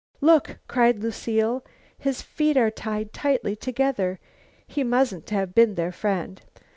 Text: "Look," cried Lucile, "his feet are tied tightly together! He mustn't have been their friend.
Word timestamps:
"Look," 0.19 0.57
cried 0.67 0.97
Lucile, 0.97 1.63
"his 1.95 2.23
feet 2.23 2.57
are 2.57 2.71
tied 2.71 3.13
tightly 3.13 3.55
together! 3.55 4.19
He 4.65 4.83
mustn't 4.83 5.29
have 5.29 5.53
been 5.53 5.75
their 5.75 5.91
friend. 5.91 6.41